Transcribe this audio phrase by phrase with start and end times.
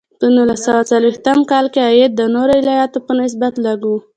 [0.19, 3.93] په نولس سوه څلویښت کال کې عاید د نورو ایالتونو په نسبت لږ و.